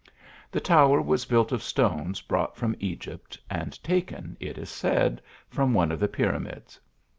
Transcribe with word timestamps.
The 0.51 0.59
tower 0.59 0.99
was 0.99 1.25
built 1.25 1.51
of 1.51 1.61
stones 1.61 2.21
brought 2.21 2.55
from 2.57 2.75
Egypt, 2.79 3.37
and 3.51 3.71
taken, 3.83 4.35
it 4.39 4.57
is 4.57 4.71
said, 4.71 5.21
from 5.47 5.75
one 5.75 5.91
of 5.91 5.99
the 5.99 6.07
Pyramids. 6.07 6.79